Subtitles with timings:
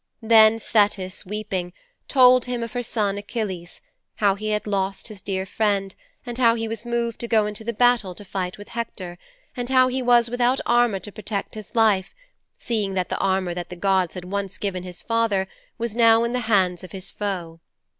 [0.19, 1.73] 'Then Thetis, weeping,
[2.07, 3.81] told him of her son Achilles,
[4.15, 5.93] how he had lost his dear friend
[6.25, 9.19] and how he was moved to go into the battle to fight with Hector,
[9.55, 12.15] and how he was without armour to protect his life,
[12.57, 16.33] seeing that the armour that the gods had once given his father was now in
[16.33, 17.59] the hands of his foe.